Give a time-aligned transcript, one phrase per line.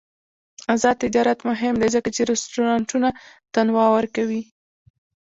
[0.73, 3.09] آزاد تجارت مهم دی ځکه چې رستورانټونه
[3.53, 4.41] تنوع ورکوي.